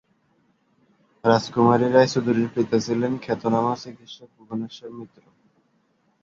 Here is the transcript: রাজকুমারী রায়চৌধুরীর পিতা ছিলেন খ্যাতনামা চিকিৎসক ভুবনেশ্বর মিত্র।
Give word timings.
রাজকুমারী 1.23 1.87
রায়চৌধুরীর 1.87 2.49
পিতা 2.55 2.77
ছিলেন 2.79 3.13
খ্যাতনামা 3.23 3.73
চিকিৎসক 3.75 4.29
ভুবনেশ্বর 4.37 4.89
মিত্র। 4.97 5.23